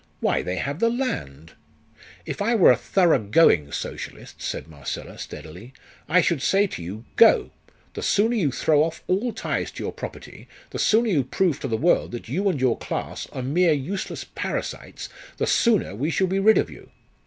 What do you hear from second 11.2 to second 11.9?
prove to the